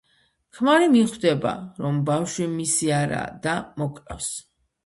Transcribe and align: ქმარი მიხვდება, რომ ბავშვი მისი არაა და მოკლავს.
ქმარი 0.59 0.87
მიხვდება, 0.93 1.51
რომ 1.85 2.01
ბავშვი 2.09 2.47
მისი 2.57 2.91
არაა 3.03 3.29
და 3.47 3.55
მოკლავს. 3.83 4.33